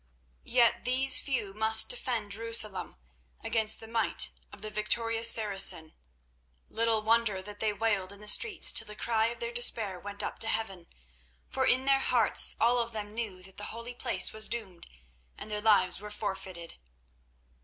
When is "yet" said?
0.49-0.83